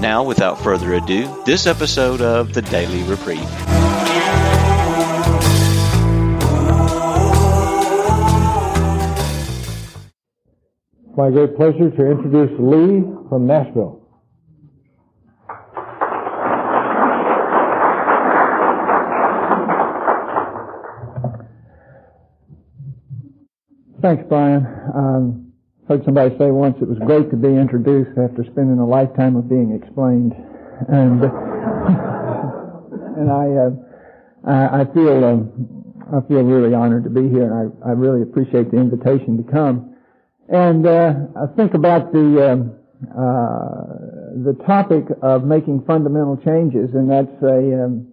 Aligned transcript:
Now, 0.00 0.22
without 0.22 0.60
further 0.60 0.94
ado, 0.94 1.42
this 1.44 1.66
episode 1.66 2.20
of 2.20 2.52
the 2.52 2.62
Daily 2.62 3.02
Reprieve. 3.04 3.76
my 11.16 11.30
great 11.30 11.56
pleasure 11.56 11.90
to 11.90 12.10
introduce 12.10 12.50
Lee 12.60 13.02
from 13.30 13.46
Nashville. 13.46 14.02
Thanks, 24.02 24.24
Brian. 24.28 24.66
Um, 24.94 25.45
heard 25.88 26.04
somebody 26.04 26.36
say 26.38 26.50
once 26.50 26.76
it 26.80 26.88
was 26.88 26.98
great 26.98 27.30
to 27.30 27.36
be 27.36 27.48
introduced 27.48 28.18
after 28.18 28.44
spending 28.50 28.78
a 28.78 28.86
lifetime 28.86 29.36
of 29.36 29.48
being 29.48 29.72
explained, 29.72 30.32
and 30.88 31.22
and 33.16 33.30
I 33.30 33.46
uh, 33.54 33.70
I, 34.44 34.80
I 34.82 34.84
feel 34.92 35.24
um, 35.24 35.76
I 36.12 36.20
feel 36.26 36.42
really 36.42 36.74
honored 36.74 37.04
to 37.04 37.10
be 37.10 37.28
here, 37.28 37.50
and 37.50 37.54
I, 37.84 37.90
I 37.90 37.92
really 37.92 38.22
appreciate 38.22 38.70
the 38.70 38.78
invitation 38.78 39.36
to 39.42 39.50
come. 39.50 39.94
And 40.48 40.86
uh, 40.86 41.14
I 41.34 41.46
think 41.56 41.74
about 41.74 42.12
the 42.12 42.50
um, 42.50 42.78
uh, 43.10 44.42
the 44.42 44.54
topic 44.66 45.04
of 45.22 45.44
making 45.44 45.84
fundamental 45.86 46.36
changes, 46.36 46.94
and 46.94 47.10
that's 47.10 47.42
a 47.42 47.84
um, 47.84 48.12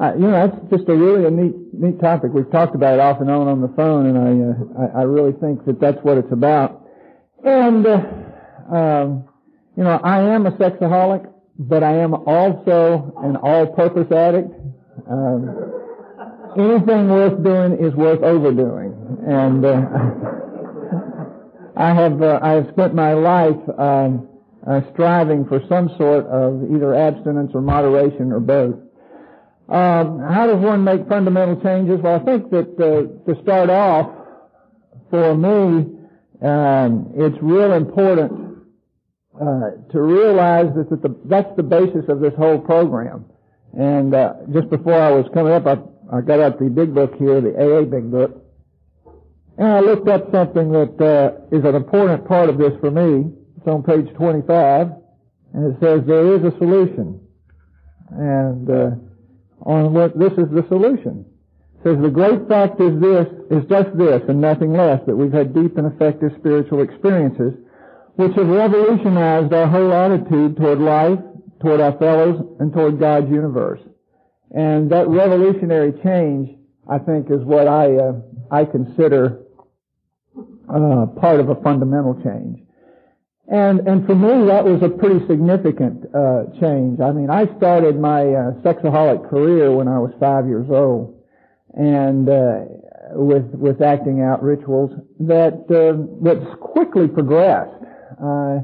uh, 0.00 0.12
you 0.14 0.28
know 0.28 0.46
that's 0.46 0.70
just 0.70 0.88
a 0.88 0.94
really 0.94 1.24
a 1.24 1.30
neat 1.30 1.54
neat 1.72 2.00
topic. 2.00 2.32
We've 2.32 2.50
talked 2.50 2.74
about 2.74 2.94
it 2.94 3.00
off 3.00 3.20
and 3.20 3.30
on 3.30 3.48
on 3.48 3.60
the 3.62 3.68
phone, 3.68 4.06
and 4.06 4.18
I 4.18 4.30
uh, 4.44 4.98
I, 4.98 5.00
I 5.00 5.02
really 5.04 5.32
think 5.32 5.64
that 5.66 5.80
that's 5.80 5.98
what 6.02 6.18
it's 6.18 6.32
about. 6.32 6.83
And 7.44 7.86
uh, 7.86 8.74
um, 8.74 9.28
you 9.76 9.84
know 9.84 10.00
I 10.02 10.20
am 10.20 10.46
a 10.46 10.52
sexaholic, 10.52 11.30
but 11.58 11.82
I 11.82 11.96
am 11.98 12.14
also 12.14 13.12
an 13.22 13.36
all-purpose 13.36 14.10
addict. 14.10 14.50
Um, 15.10 15.72
anything 16.56 17.08
worth 17.08 17.42
doing 17.42 17.84
is 17.84 17.94
worth 17.94 18.22
overdoing, 18.22 18.94
and. 19.26 19.64
Uh, 19.64 20.40
I 21.76 21.92
have 21.92 22.22
uh, 22.22 22.38
I 22.40 22.50
have 22.52 22.68
spent 22.72 22.94
my 22.94 23.14
life 23.14 23.58
um, 23.78 24.28
uh, 24.66 24.80
striving 24.92 25.44
for 25.44 25.60
some 25.68 25.88
sort 25.98 26.26
of 26.26 26.62
either 26.72 26.94
abstinence 26.94 27.50
or 27.52 27.62
moderation 27.62 28.32
or 28.32 28.40
both. 28.40 28.76
Um, 29.68 30.20
how 30.20 30.46
does 30.46 30.62
one 30.62 30.84
make 30.84 31.08
fundamental 31.08 31.60
changes? 31.62 31.98
Well, 32.00 32.20
I 32.20 32.24
think 32.24 32.50
that 32.50 32.78
uh, 32.78 33.32
to 33.32 33.42
start 33.42 33.70
off, 33.70 34.10
for 35.10 35.34
me, 35.34 35.93
um, 36.44 37.12
it's 37.16 37.36
real 37.40 37.72
important 37.72 38.58
uh, 39.40 39.70
to 39.90 40.00
realize 40.00 40.66
that 40.76 40.90
the, 40.90 41.16
that's 41.24 41.54
the 41.56 41.62
basis 41.62 42.04
of 42.08 42.20
this 42.20 42.34
whole 42.36 42.58
program. 42.58 43.24
And 43.72 44.14
uh, 44.14 44.34
just 44.52 44.70
before 44.70 44.94
I 44.94 45.10
was 45.10 45.26
coming 45.34 45.52
up, 45.52 45.66
I, 45.66 45.78
I 46.16 46.20
got 46.20 46.40
out 46.40 46.58
the 46.58 46.68
big 46.68 46.94
book 46.94 47.14
here, 47.18 47.40
the 47.40 47.56
AA 47.56 47.82
Big 47.82 48.10
Book, 48.10 48.44
and 49.56 49.68
I 49.68 49.80
looked 49.80 50.08
up 50.08 50.30
something 50.32 50.72
that 50.72 51.00
uh, 51.00 51.56
is 51.56 51.64
an 51.64 51.74
important 51.74 52.26
part 52.26 52.48
of 52.48 52.58
this 52.58 52.72
for 52.80 52.90
me. 52.90 53.32
It's 53.56 53.66
on 53.66 53.82
page 53.82 54.12
25, 54.14 54.88
and 55.54 55.74
it 55.74 55.80
says 55.80 56.02
there 56.06 56.34
is 56.34 56.44
a 56.44 56.56
solution. 56.58 57.20
And 58.10 58.70
uh, 58.70 58.90
on 59.60 59.94
what 59.94 60.18
this 60.18 60.32
is 60.32 60.50
the 60.52 60.64
solution. 60.68 61.24
Says 61.84 61.98
the 62.00 62.08
great 62.08 62.48
fact 62.48 62.80
is 62.80 62.98
this 62.98 63.28
is 63.50 63.68
just 63.68 63.96
this 63.96 64.22
and 64.28 64.40
nothing 64.40 64.72
less 64.72 65.00
that 65.06 65.14
we've 65.14 65.32
had 65.32 65.54
deep 65.54 65.76
and 65.76 65.86
effective 65.86 66.32
spiritual 66.38 66.80
experiences 66.82 67.54
which 68.16 68.34
have 68.36 68.48
revolutionized 68.48 69.52
our 69.52 69.66
whole 69.66 69.92
attitude 69.92 70.56
toward 70.56 70.78
life, 70.78 71.18
toward 71.60 71.80
our 71.80 71.96
fellows, 71.98 72.40
and 72.60 72.72
toward 72.72 72.98
God's 72.98 73.28
universe. 73.30 73.80
And 74.50 74.90
that 74.92 75.08
revolutionary 75.08 75.92
change, 76.02 76.56
I 76.88 76.98
think, 76.98 77.30
is 77.30 77.42
what 77.42 77.66
I 77.66 77.96
uh, 77.96 78.12
I 78.50 78.64
consider 78.64 79.42
uh, 80.68 81.06
part 81.20 81.40
of 81.40 81.48
a 81.48 81.56
fundamental 81.56 82.14
change. 82.22 82.60
And 83.48 83.80
and 83.80 84.06
for 84.06 84.14
me, 84.14 84.46
that 84.46 84.64
was 84.64 84.80
a 84.82 84.88
pretty 84.88 85.26
significant 85.26 86.04
uh, 86.14 86.44
change. 86.60 87.00
I 87.00 87.10
mean, 87.10 87.30
I 87.30 87.44
started 87.56 87.98
my 87.98 88.22
uh, 88.22 88.52
sexaholic 88.62 89.28
career 89.28 89.72
when 89.72 89.88
I 89.88 89.98
was 89.98 90.12
five 90.20 90.46
years 90.46 90.70
old, 90.70 91.13
and 91.76 92.28
uh, 92.28 92.60
with 93.12 93.46
with 93.54 93.82
acting 93.82 94.22
out 94.22 94.42
rituals 94.42 94.90
that 95.20 95.54
uh, 95.70 96.24
that 96.24 96.60
quickly 96.60 97.08
progressed. 97.08 97.74
Uh, 98.22 98.60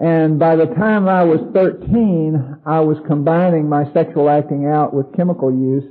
and 0.00 0.38
by 0.38 0.54
the 0.54 0.66
time 0.66 1.08
I 1.08 1.24
was 1.24 1.40
13, 1.52 2.60
I 2.64 2.80
was 2.80 2.98
combining 3.08 3.68
my 3.68 3.92
sexual 3.92 4.30
acting 4.30 4.66
out 4.66 4.94
with 4.94 5.14
chemical 5.16 5.50
use 5.50 5.84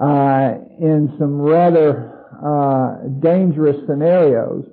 uh, 0.00 0.54
in 0.78 1.12
some 1.18 1.40
rather 1.40 2.14
uh, 2.44 3.08
dangerous 3.20 3.76
scenarios. 3.86 4.64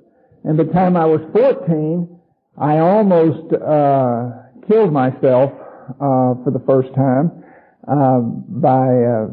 And 0.44 0.56
by 0.56 0.64
the 0.64 0.72
time 0.72 0.96
I 0.96 1.06
was 1.06 1.20
14, 1.32 2.08
I 2.56 2.78
almost 2.78 3.52
uh, 3.52 4.30
killed 4.68 4.92
myself 4.92 5.50
uh, 5.98 6.38
for 6.44 6.50
the 6.52 6.62
first 6.64 6.94
time 6.94 7.42
uh, 7.88 8.20
by 8.20 9.26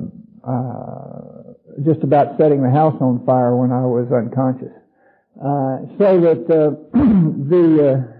just 1.85 2.03
about 2.03 2.37
setting 2.37 2.61
the 2.61 2.69
house 2.69 2.95
on 3.01 3.25
fire 3.25 3.55
when 3.55 3.71
I 3.71 3.85
was 3.85 4.11
unconscious. 4.11 4.73
so 5.97 6.19
that 6.21 6.47
the 7.49 8.19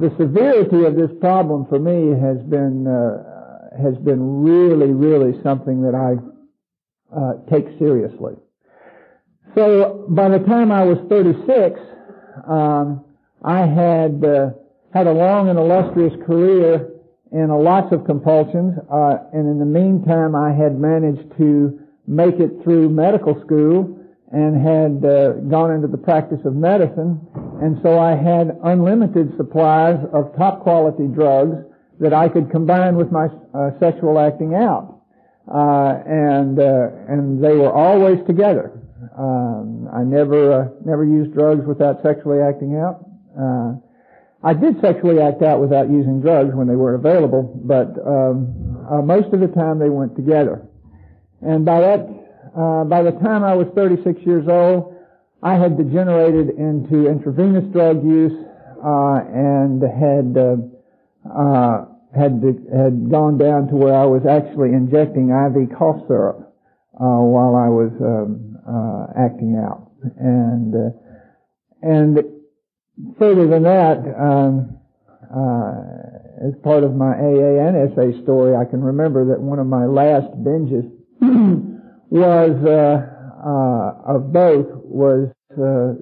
the 0.00 0.10
severity 0.18 0.84
of 0.84 0.96
this 0.96 1.10
problem 1.20 1.66
for 1.66 1.78
me 1.78 2.18
has 2.20 2.38
been 2.48 2.86
has 3.82 3.96
been 4.04 4.42
really, 4.42 4.92
really 4.92 5.40
something 5.42 5.82
that 5.82 5.94
I 5.94 6.16
take 7.50 7.66
seriously. 7.78 8.34
So 9.54 10.06
by 10.08 10.28
the 10.30 10.38
time 10.38 10.72
I 10.72 10.84
was 10.84 10.98
36, 11.08 11.78
um, 12.48 13.04
I 13.44 13.66
had 13.66 14.24
uh, 14.24 14.50
had 14.94 15.06
a 15.06 15.12
long 15.12 15.48
and 15.48 15.58
illustrious 15.58 16.14
career 16.24 16.88
in 17.32 17.48
lots 17.48 17.92
of 17.92 18.04
compulsions, 18.04 18.78
uh, 18.90 19.16
and 19.32 19.48
in 19.48 19.58
the 19.58 19.66
meantime, 19.66 20.34
I 20.34 20.52
had 20.52 20.78
managed 20.78 21.36
to 21.38 21.80
make 22.06 22.40
it 22.40 22.62
through 22.62 22.88
medical 22.88 23.40
school 23.44 23.98
and 24.32 24.56
had 24.56 25.04
uh, 25.04 25.32
gone 25.48 25.72
into 25.72 25.86
the 25.86 25.98
practice 25.98 26.40
of 26.46 26.54
medicine, 26.54 27.20
and 27.60 27.78
so 27.82 27.98
I 27.98 28.16
had 28.16 28.58
unlimited 28.64 29.36
supplies 29.36 29.98
of 30.12 30.34
top 30.36 30.62
quality 30.62 31.06
drugs 31.06 31.56
that 32.00 32.14
I 32.14 32.28
could 32.28 32.50
combine 32.50 32.96
with 32.96 33.12
my 33.12 33.26
uh, 33.52 33.78
sexual 33.78 34.18
acting 34.18 34.54
out, 34.54 35.00
uh, 35.52 36.00
and 36.06 36.58
uh, 36.58 36.88
and 37.08 37.44
they 37.44 37.54
were 37.54 37.72
always 37.72 38.18
together. 38.26 38.72
Um, 39.18 39.88
I 39.92 40.02
never 40.02 40.52
uh, 40.52 40.68
never 40.86 41.04
used 41.04 41.34
drugs 41.34 41.66
without 41.66 42.02
sexually 42.02 42.40
acting 42.40 42.76
out. 42.76 43.04
Uh, 43.38 43.74
I 44.42 44.54
did 44.54 44.80
sexually 44.80 45.20
act 45.20 45.42
out 45.42 45.60
without 45.60 45.90
using 45.90 46.22
drugs 46.22 46.54
when 46.54 46.66
they 46.66 46.74
weren't 46.74 47.04
available, 47.04 47.60
but 47.62 47.94
um, 48.04 49.06
most 49.06 49.32
of 49.32 49.40
the 49.40 49.46
time 49.46 49.78
they 49.78 49.90
went 49.90 50.16
together. 50.16 50.66
And 51.42 51.64
by 51.64 51.80
that, 51.80 52.00
uh, 52.56 52.84
by 52.84 53.02
the 53.02 53.12
time 53.12 53.44
I 53.44 53.54
was 53.54 53.66
36 53.74 54.20
years 54.26 54.46
old, 54.48 54.94
I 55.42 55.54
had 55.54 55.76
degenerated 55.76 56.50
into 56.50 57.08
intravenous 57.08 57.64
drug 57.72 58.04
use 58.04 58.32
uh, 58.84 59.20
and 59.32 59.82
had 59.82 60.38
uh, 60.38 61.84
had 62.14 62.42
had 62.70 63.10
gone 63.10 63.38
down 63.38 63.68
to 63.68 63.74
where 63.74 63.94
I 63.94 64.04
was 64.04 64.22
actually 64.26 64.70
injecting 64.70 65.30
IV 65.30 65.76
cough 65.76 66.06
syrup 66.06 66.52
while 66.92 67.56
I 67.56 67.68
was 67.68 67.90
um, 68.00 68.52
uh, 68.66 69.06
acting 69.18 69.56
out. 69.58 69.90
And 70.18 70.74
uh, 70.74 70.90
and 71.82 72.18
further 73.18 73.48
than 73.48 73.62
that, 73.64 73.98
um, 74.18 74.78
uh, 75.34 76.46
as 76.46 76.54
part 76.62 76.84
of 76.84 76.94
my 76.94 77.14
AA 77.14 77.66
and 77.66 77.94
SA 77.94 78.22
story, 78.22 78.54
I 78.54 78.64
can 78.64 78.82
remember 78.82 79.26
that 79.30 79.40
one 79.40 79.58
of 79.58 79.66
my 79.66 79.86
last 79.86 80.30
binges 80.42 80.90
was 82.10 82.56
uh, 82.66 83.12
uh, 83.46 84.14
of 84.16 84.32
both 84.32 84.66
was 84.82 85.30
uh, 85.54 85.94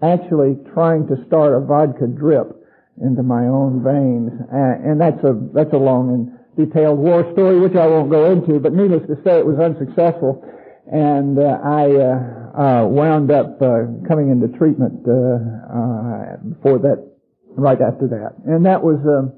actually 0.00 0.56
trying 0.72 1.06
to 1.08 1.16
start 1.26 1.54
a 1.54 1.60
vodka 1.60 2.06
drip 2.06 2.54
into 3.02 3.22
my 3.22 3.46
own 3.46 3.82
veins, 3.82 4.30
and 4.50 5.00
that's 5.00 5.22
a 5.24 5.34
that's 5.52 5.72
a 5.72 5.76
long 5.76 6.14
and 6.14 6.38
detailed 6.58 6.98
war 6.98 7.26
story, 7.32 7.58
which 7.60 7.74
I 7.74 7.86
won't 7.86 8.10
go 8.10 8.30
into, 8.30 8.58
but 8.58 8.72
needless 8.72 9.06
to 9.06 9.16
say, 9.24 9.38
it 9.38 9.46
was 9.46 9.58
unsuccessful, 9.58 10.42
and 10.90 11.38
uh, 11.38 11.58
I 11.62 12.82
uh, 12.82 12.86
wound 12.86 13.30
up 13.30 13.60
uh, 13.62 13.86
coming 14.06 14.30
into 14.30 14.48
treatment 14.56 15.02
uh, 15.02 16.38
for 16.62 16.78
that 16.78 17.06
right 17.56 17.80
after 17.80 18.06
that, 18.08 18.34
and 18.46 18.66
that 18.66 18.82
was 18.82 18.98
um, 19.06 19.32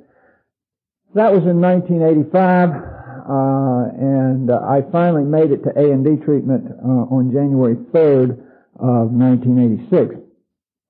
that 1.15 1.33
was 1.33 1.43
in 1.45 1.61
1985, 1.61 3.00
and 3.31 4.51
I 4.51 4.83
finally 4.91 5.25
made 5.25 5.53
it 5.53 5.63
to 5.65 5.71
A 5.77 5.93
and 5.93 6.05
D 6.05 6.23
treatment 6.25 6.67
on 6.83 7.31
January 7.33 7.77
3rd 7.93 8.39
of 8.81 9.13
1986, 9.13 10.17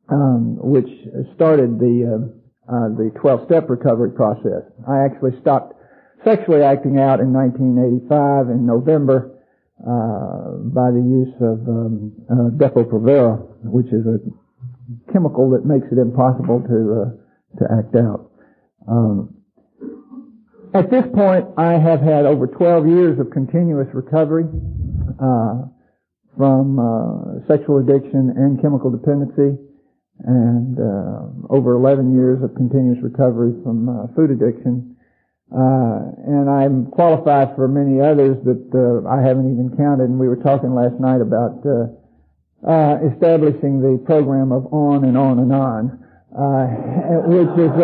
um, 0.09 0.57
which 0.61 0.89
started 1.35 1.79
the 1.79 2.31
uh, 2.71 2.87
the 2.95 3.11
12-step 3.19 3.69
recovery 3.69 4.13
process. 4.13 4.63
I 4.87 5.03
actually 5.05 5.35
stopped 5.41 5.75
sexually 6.25 6.63
acting 6.63 6.99
out 7.01 7.19
in 7.19 7.33
1985 7.33 8.47
in 8.51 8.67
November 8.67 9.35
uh, 9.81 10.61
by 10.71 10.95
the 10.95 11.03
use 11.03 11.35
of 11.43 11.67
um, 11.67 12.13
uh, 12.31 12.55
Depo-Provera, 12.55 13.43
which 13.65 13.89
is 13.89 14.07
a 14.07 14.23
chemical 15.13 15.51
that 15.51 15.65
makes 15.65 15.87
it 15.91 15.99
impossible 15.99 16.63
to 16.63 16.79
uh, 16.95 17.11
to 17.59 17.65
act 17.75 17.97
out. 17.97 18.31
Um, 18.87 19.40
at 20.75 20.91
this 20.91 21.05
point, 21.15 21.47
I 21.57 21.73
have 21.73 22.01
had 22.01 22.27
over 22.27 22.47
12 22.47 22.87
years 22.87 23.19
of 23.19 23.31
continuous 23.31 23.89
recovery 23.93 24.45
uh, 25.19 25.67
from 26.37 26.79
uh, 26.79 27.47
sexual 27.49 27.79
addiction 27.79 28.35
and 28.37 28.61
chemical 28.63 28.91
dependency 28.91 29.59
and 30.23 30.79
uh, 30.79 31.27
over 31.51 31.75
11 31.75 32.15
years 32.15 32.43
of 32.45 32.55
continuous 32.55 32.99
recovery 33.03 33.53
from 33.65 33.89
uh, 33.89 34.07
food 34.15 34.31
addiction. 34.31 34.97
Uh, 35.51 36.15
and 36.29 36.49
I'm 36.49 36.87
qualified 36.87 37.57
for 37.57 37.67
many 37.67 38.01
others 38.01 38.37
that 38.45 38.63
uh, 38.71 39.09
I 39.11 39.27
haven't 39.27 39.51
even 39.51 39.77
counted. 39.77 40.05
And 40.05 40.21
we 40.21 40.29
were 40.29 40.37
talking 40.37 40.75
last 40.75 41.01
night 41.01 41.21
about 41.21 41.67
establishing 43.11 43.81
the 43.83 43.99
program 44.07 44.53
of 44.53 44.73
on 44.73 45.05
and 45.05 45.19
on 45.19 45.41
and 45.41 45.53
on, 45.53 45.99
which 47.27 47.59
is 47.59 47.75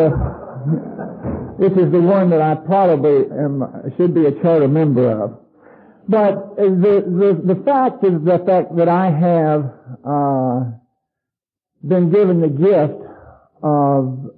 which 1.59 1.73
is 1.73 1.91
the 1.91 2.01
one 2.01 2.31
that 2.31 2.41
I 2.41 2.55
probably 2.55 3.31
am, 3.31 3.93
should 3.97 4.15
be 4.15 4.27
a 4.27 4.33
charter 4.43 4.69
member 4.69 5.11
of. 5.11 5.39
But 6.09 6.57
the 6.57 7.03
the 7.45 7.55
the 7.55 7.63
fact 7.65 8.05
is 8.05 8.23
the 8.25 8.39
fact 8.47 8.77
that 8.77 8.89
I 8.89 9.11
have 9.11 9.73
been 11.83 12.11
given 12.11 12.41
the 12.41 12.49
gift 12.49 13.03
of 13.63 14.31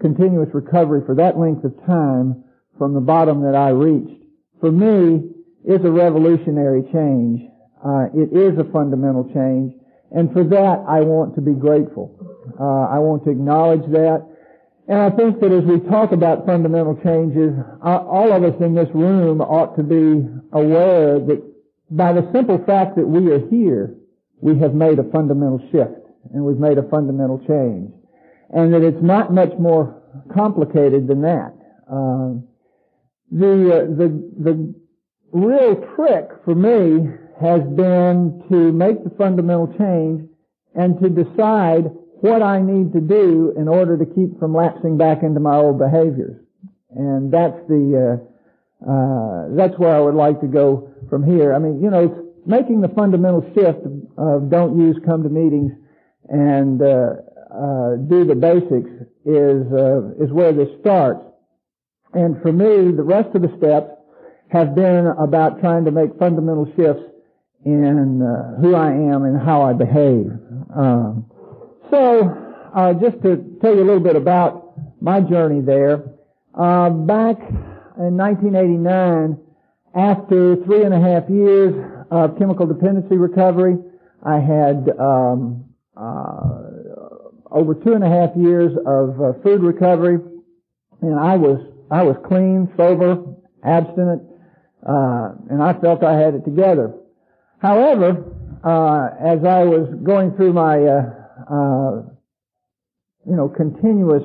continuous 0.00 0.48
recovery 0.52 1.02
for 1.06 1.14
that 1.14 1.38
length 1.38 1.64
of 1.64 1.74
time 1.86 2.44
from 2.76 2.94
the 2.94 3.00
bottom 3.00 3.42
that 3.42 3.54
I 3.54 3.70
reached, 3.70 4.22
for 4.60 4.70
me, 4.70 5.30
is 5.64 5.84
a 5.84 5.90
revolutionary 5.90 6.82
change. 6.92 7.42
Uh, 7.84 8.06
it 8.14 8.36
is 8.36 8.58
a 8.58 8.64
fundamental 8.72 9.24
change, 9.32 9.72
and 10.10 10.32
for 10.32 10.44
that 10.44 10.84
I 10.88 11.00
want 11.00 11.34
to 11.36 11.40
be 11.40 11.52
grateful. 11.52 12.18
Uh, 12.58 12.94
I 12.94 12.98
want 12.98 13.24
to 13.24 13.30
acknowledge 13.30 13.86
that, 13.92 14.26
and 14.88 15.00
I 15.00 15.10
think 15.10 15.40
that 15.40 15.50
as 15.50 15.64
we 15.64 15.80
talk 15.80 16.12
about 16.12 16.46
fundamental 16.46 16.94
changes, 17.02 17.52
uh, 17.84 17.98
all 18.06 18.32
of 18.32 18.44
us 18.44 18.54
in 18.60 18.74
this 18.74 18.88
room 18.94 19.40
ought 19.40 19.76
to 19.76 19.82
be 19.82 20.24
aware 20.52 21.18
that 21.18 21.42
by 21.90 22.12
the 22.12 22.28
simple 22.32 22.62
fact 22.64 22.94
that 22.96 23.06
we 23.06 23.32
are 23.32 23.44
here, 23.48 23.96
we 24.40 24.58
have 24.58 24.74
made 24.74 24.98
a 24.98 25.10
fundamental 25.10 25.58
shift 25.72 26.06
and 26.32 26.44
we've 26.44 26.58
made 26.58 26.78
a 26.78 26.88
fundamental 26.88 27.38
change. 27.48 27.90
And 28.50 28.72
that 28.74 28.82
it's 28.82 29.02
not 29.02 29.32
much 29.32 29.50
more 29.58 30.02
complicated 30.32 31.08
than 31.08 31.22
that. 31.22 31.52
Uh, 31.90 32.38
the, 33.32 33.72
uh, 33.74 33.96
the, 33.96 34.08
the 34.38 34.74
real 35.32 35.74
trick 35.96 36.28
for 36.44 36.54
me 36.54 37.10
has 37.40 37.60
been 37.74 38.44
to 38.50 38.72
make 38.72 39.02
the 39.02 39.10
fundamental 39.18 39.66
change 39.76 40.28
and 40.76 41.00
to 41.00 41.08
decide 41.08 41.90
what 42.26 42.42
I 42.42 42.60
need 42.60 42.92
to 42.92 43.00
do 43.00 43.54
in 43.56 43.68
order 43.68 43.96
to 43.96 44.04
keep 44.04 44.38
from 44.38 44.54
lapsing 44.54 44.98
back 44.98 45.22
into 45.22 45.40
my 45.40 45.56
old 45.56 45.78
behaviors. 45.78 46.36
And 46.90 47.32
that's 47.32 47.58
the, 47.68 47.84
uh, 47.94 48.90
uh, 48.90 49.54
that's 49.54 49.78
where 49.78 49.94
I 49.94 50.00
would 50.00 50.14
like 50.14 50.40
to 50.40 50.46
go 50.46 50.90
from 51.08 51.22
here. 51.22 51.54
I 51.54 51.58
mean, 51.58 51.80
you 51.82 51.90
know, 51.90 52.32
making 52.46 52.80
the 52.80 52.88
fundamental 52.88 53.42
shift 53.54 53.86
of 54.18 54.50
don't 54.50 54.78
use, 54.78 54.96
come 55.04 55.22
to 55.22 55.28
meetings 55.28 55.72
and 56.28 56.82
uh, 56.82 57.22
uh, 57.54 57.96
do 58.08 58.24
the 58.24 58.34
basics 58.34 58.90
is 59.24 59.66
uh, 59.72 60.22
is 60.22 60.30
where 60.32 60.52
this 60.52 60.68
starts. 60.80 61.22
And 62.12 62.40
for 62.42 62.52
me, 62.52 62.92
the 62.92 63.02
rest 63.02 63.34
of 63.34 63.42
the 63.42 63.52
steps 63.58 63.90
have 64.48 64.74
been 64.74 65.06
about 65.18 65.60
trying 65.60 65.84
to 65.84 65.90
make 65.90 66.18
fundamental 66.18 66.66
shifts 66.76 67.02
in 67.64 68.22
uh, 68.22 68.60
who 68.60 68.74
I 68.74 68.90
am 68.92 69.24
and 69.24 69.40
how 69.40 69.62
I 69.62 69.72
behave. 69.72 70.30
Um, 70.74 71.30
so, 71.90 72.36
uh, 72.74 72.92
just 72.94 73.22
to 73.22 73.58
tell 73.60 73.74
you 73.74 73.82
a 73.82 73.86
little 73.86 74.00
bit 74.00 74.16
about 74.16 74.74
my 75.00 75.20
journey 75.20 75.60
there, 75.60 76.04
uh, 76.54 76.90
back 76.90 77.38
in 77.98 78.16
1989, 78.16 79.38
after 79.94 80.56
three 80.64 80.84
and 80.84 80.92
a 80.92 81.00
half 81.00 81.28
years 81.30 81.74
of 82.10 82.38
chemical 82.38 82.66
dependency 82.66 83.16
recovery, 83.16 83.76
I 84.24 84.40
had 84.40 84.90
um, 84.98 85.64
uh, 85.96 86.66
over 87.50 87.74
two 87.74 87.92
and 87.94 88.04
a 88.04 88.08
half 88.08 88.36
years 88.36 88.72
of 88.86 89.20
uh, 89.20 89.32
food 89.42 89.62
recovery, 89.62 90.18
and 91.00 91.18
I 91.18 91.36
was 91.36 91.60
I 91.90 92.02
was 92.02 92.16
clean, 92.26 92.68
sober, 92.76 93.22
abstinent, 93.64 94.22
uh, 94.86 95.32
and 95.48 95.62
I 95.62 95.78
felt 95.80 96.02
I 96.02 96.18
had 96.18 96.34
it 96.34 96.44
together. 96.44 96.94
However, 97.58 98.24
uh, 98.64 99.08
as 99.20 99.44
I 99.44 99.62
was 99.64 99.88
going 100.02 100.32
through 100.36 100.52
my 100.52 100.78
uh, 101.50 102.02
you 103.26 103.36
know 103.36 103.48
continuous 103.48 104.22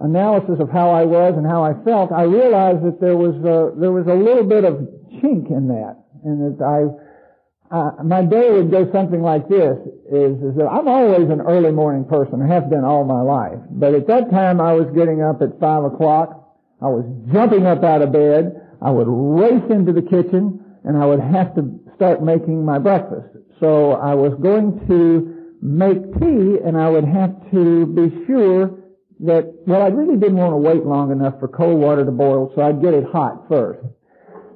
analysis 0.00 0.58
of 0.60 0.70
how 0.70 0.90
I 0.90 1.04
was 1.04 1.34
and 1.36 1.46
how 1.46 1.62
I 1.62 1.72
felt, 1.84 2.10
I 2.10 2.22
realized 2.22 2.84
that 2.84 3.00
there 3.00 3.16
was 3.16 3.36
a, 3.46 3.78
there 3.78 3.92
was 3.92 4.06
a 4.06 4.14
little 4.14 4.42
bit 4.42 4.64
of 4.64 4.74
chink 5.22 5.50
in 5.50 5.68
that, 5.68 5.96
and 6.24 6.58
that 6.58 6.64
I 6.64 6.90
uh, 7.74 7.90
my 8.04 8.22
day 8.22 8.50
would 8.50 8.70
go 8.70 8.90
something 8.92 9.20
like 9.20 9.48
this, 9.48 9.76
is, 10.06 10.38
is 10.38 10.54
that 10.54 10.68
I'm 10.70 10.86
always 10.86 11.28
an 11.28 11.40
early 11.40 11.72
morning 11.72 12.04
person. 12.04 12.40
I 12.42 12.46
have 12.46 12.70
been 12.70 12.84
all 12.84 13.04
my 13.04 13.20
life. 13.20 13.58
But 13.70 13.94
at 13.94 14.06
that 14.06 14.30
time 14.30 14.60
I 14.60 14.74
was 14.74 14.86
getting 14.94 15.22
up 15.22 15.42
at 15.42 15.58
five 15.58 15.82
o'clock. 15.82 16.54
I 16.80 16.86
was 16.86 17.04
jumping 17.32 17.66
up 17.66 17.82
out 17.82 18.02
of 18.02 18.12
bed. 18.12 18.60
I 18.80 18.90
would 18.90 19.08
race 19.08 19.64
into 19.70 19.92
the 19.92 20.02
kitchen 20.02 20.62
and 20.84 20.96
I 20.96 21.06
would 21.06 21.20
have 21.20 21.54
to 21.56 21.80
start 21.96 22.22
making 22.22 22.64
my 22.64 22.78
breakfast. 22.78 23.26
So 23.58 23.92
I 23.92 24.14
was 24.14 24.34
going 24.40 24.86
to 24.86 25.33
make 25.64 25.96
tea 26.20 26.58
and 26.62 26.76
I 26.76 26.90
would 26.90 27.06
have 27.06 27.32
to 27.50 27.86
be 27.86 28.26
sure 28.26 28.78
that, 29.20 29.50
well, 29.66 29.80
I 29.80 29.88
really 29.88 30.20
didn't 30.20 30.36
want 30.36 30.52
to 30.52 30.60
wait 30.60 30.84
long 30.84 31.10
enough 31.10 31.40
for 31.40 31.48
cold 31.48 31.80
water 31.80 32.04
to 32.04 32.10
boil, 32.12 32.52
so 32.54 32.60
I'd 32.60 32.82
get 32.82 32.92
it 32.92 33.04
hot 33.10 33.48
first. 33.48 33.80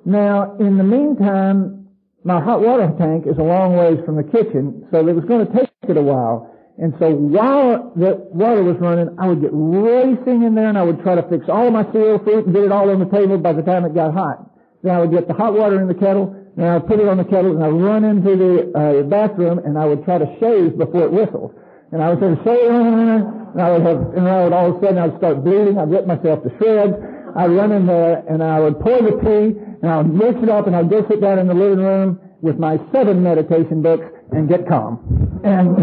Now, 0.05 0.57
in 0.61 0.77
the 0.77 0.85
meantime, 0.85 1.89
my 2.25 2.41
hot 2.41 2.61
water 2.61 2.93
tank 2.99 3.25
is 3.27 3.39
a 3.39 3.43
long 3.43 3.75
ways 3.77 3.99
from 4.05 4.17
the 4.17 4.23
kitchen, 4.23 4.87
so 4.91 5.07
it 5.09 5.15
was 5.15 5.25
going 5.25 5.47
to 5.47 5.53
take 5.53 5.71
it 5.89 5.97
a 5.97 6.03
while. 6.03 6.55
And 6.77 6.93
so 7.01 7.11
while 7.11 7.91
the 7.97 8.29
water 8.29 8.63
was 8.63 8.77
running, 8.79 9.17
I 9.19 9.27
would 9.27 9.41
get 9.41 9.51
racing 9.53 10.43
in 10.45 10.55
there 10.55 10.69
and 10.69 10.79
I 10.79 10.83
would 10.83 11.03
try 11.03 11.17
to 11.17 11.27
fix 11.29 11.49
all 11.49 11.71
my 11.71 11.91
cereal 11.91 12.19
fruit 12.21 12.45
and 12.47 12.55
get 12.55 12.65
it 12.65 12.71
all 12.71 12.91
on 12.91 13.01
the 13.01 13.11
table 13.11 13.39
by 13.39 13.53
the 13.53 13.63
time 13.63 13.85
it 13.85 13.95
got 13.95 14.13
hot. 14.13 14.45
Then 14.83 14.95
I 14.95 15.01
would 15.01 15.11
get 15.11 15.27
the 15.27 15.35
hot 15.35 15.55
water 15.55 15.81
in 15.81 15.89
the 15.89 15.95
kettle 15.95 16.38
and 16.59 16.67
I 16.67 16.75
would 16.75 16.89
put 16.89 16.99
it 16.99 17.07
on 17.07 17.19
the 17.19 17.25
kettle 17.25 17.55
and 17.55 17.63
I 17.63 17.69
would 17.69 17.85
run 17.85 18.03
into 18.03 18.35
the 18.35 18.73
uh, 18.75 19.03
bathroom 19.07 19.61
and 19.61 19.79
I 19.79 19.85
would 19.87 20.05
try 20.05 20.19
to 20.19 20.27
shave 20.41 20.77
before 20.77 21.05
it 21.05 21.13
whistled. 21.13 21.55
And 21.93 22.03
I 22.03 22.13
would 22.13 22.19
say, 22.19 22.35
shave, 22.43 22.69
and 22.69 23.63
I 23.63 23.71
would 23.71 23.83
have, 23.87 24.01
and 24.19 24.29
I 24.29 24.43
would 24.43 24.53
all 24.53 24.75
of 24.75 24.77
a 24.77 24.81
sudden 24.83 24.99
I 24.99 25.07
would 25.07 25.19
start 25.19 25.45
bleeding. 25.45 25.79
I'd 25.79 25.89
rip 25.89 26.09
myself 26.09 26.43
to 26.43 26.51
shreds. 26.59 26.99
I'd 27.37 27.53
run 27.55 27.71
in 27.71 27.87
there 27.87 28.25
and 28.29 28.43
I 28.43 28.59
would 28.59 28.81
pour 28.81 29.01
the 29.01 29.15
tea 29.23 29.55
and 29.83 29.87
I'll 29.87 30.03
mix 30.03 30.43
it 30.43 30.49
up 30.49 30.67
and 30.67 30.75
I'll 30.75 30.85
go 30.85 31.07
sit 31.09 31.21
down 31.21 31.39
in 31.39 31.47
the 31.47 31.55
living 31.55 31.79
room 31.79 32.19
with 32.43 32.59
my 32.59 32.81
seven 32.91 33.23
meditation 33.23 33.81
books 33.81 34.07
and 34.33 34.49
get 34.49 34.67
calm. 34.67 35.41
And 35.45 35.79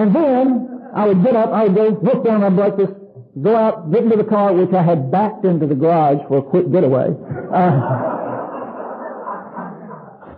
and 0.00 0.16
then 0.16 0.90
I 0.96 1.06
would 1.08 1.22
get 1.22 1.36
up, 1.36 1.52
I 1.52 1.64
would 1.64 1.74
go 1.74 2.00
look 2.02 2.24
down 2.24 2.40
my 2.40 2.48
breakfast, 2.48 2.94
go 3.42 3.56
out, 3.56 3.90
get 3.92 4.04
into 4.04 4.16
the 4.16 4.24
car, 4.24 4.52
which 4.52 4.72
I 4.72 4.82
had 4.82 5.10
backed 5.10 5.44
into 5.44 5.66
the 5.66 5.74
garage 5.74 6.18
for 6.28 6.38
a 6.38 6.42
quick 6.42 6.70
getaway. 6.72 7.08
Uh, 7.52 7.72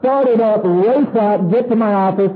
start 0.00 0.28
it 0.28 0.40
up, 0.40 0.62
race 0.64 1.16
out, 1.16 1.50
get 1.50 1.68
to 1.68 1.76
my 1.76 1.92
office, 1.92 2.32